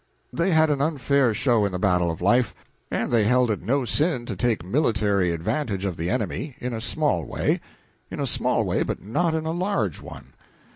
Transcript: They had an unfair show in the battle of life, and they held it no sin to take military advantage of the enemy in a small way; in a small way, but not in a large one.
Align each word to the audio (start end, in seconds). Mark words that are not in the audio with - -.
They 0.33 0.49
had 0.49 0.71
an 0.71 0.81
unfair 0.81 1.31
show 1.31 1.63
in 1.63 1.71
the 1.71 1.77
battle 1.77 2.09
of 2.09 2.21
life, 2.23 2.55
and 2.89 3.11
they 3.11 3.23
held 3.25 3.51
it 3.51 3.61
no 3.61 3.85
sin 3.85 4.25
to 4.25 4.35
take 4.35 4.65
military 4.65 5.29
advantage 5.29 5.85
of 5.85 5.95
the 5.95 6.09
enemy 6.09 6.55
in 6.57 6.73
a 6.73 6.81
small 6.81 7.23
way; 7.23 7.61
in 8.09 8.19
a 8.19 8.25
small 8.25 8.63
way, 8.65 8.81
but 8.81 9.03
not 9.03 9.35
in 9.35 9.45
a 9.45 9.51
large 9.51 10.01
one. 10.01 10.33